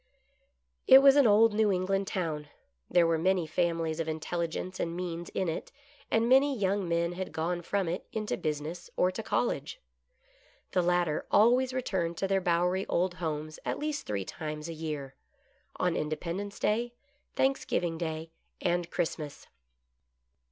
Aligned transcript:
It 0.87 1.03
was 1.03 1.15
an 1.15 1.27
old 1.27 1.53
New 1.53 1.71
England 1.71 2.07
town. 2.07 2.47
There 2.89 3.05
were 3.05 3.19
many 3.19 3.45
families 3.45 3.99
of 3.99 4.07
intelligence 4.07 4.79
and 4.79 4.95
means 4.95 5.29
in 5.29 5.47
it, 5.47 5.71
and 6.09 6.27
many 6.27 6.57
young 6.57 6.89
men 6.89 7.11
had 7.11 7.31
gone 7.31 7.61
from 7.61 7.87
it 7.87 8.07
into 8.11 8.35
business 8.35 8.89
or 8.97 9.11
to 9.11 9.21
college. 9.21 9.79
The 10.71 10.81
latter 10.81 11.27
always 11.29 11.71
returned 11.71 12.17
to 12.17 12.27
their 12.27 12.41
bowery 12.41 12.87
old 12.87 13.13
homes 13.21 13.59
at 13.63 13.77
least 13.77 14.07
three 14.07 14.25
times 14.25 14.67
a 14.67 14.73
year; 14.73 15.13
on 15.75 15.95
Independence 15.95 16.57
Day, 16.57 16.95
Thanks 17.35 17.63
giving 17.63 17.99
Day, 17.99 18.31
and 18.59 18.89
Christmas. 18.89 19.45